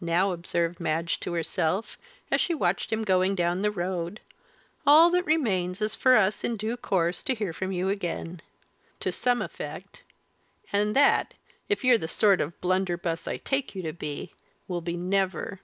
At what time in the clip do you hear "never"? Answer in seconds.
14.96-15.60